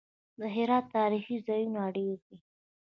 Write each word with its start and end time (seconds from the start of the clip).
د 0.39 0.41
هرات 0.55 0.85
تاریخي 0.97 1.37
ځایونه 1.47 1.81
ډیر 1.95 2.17
دي 2.27 2.37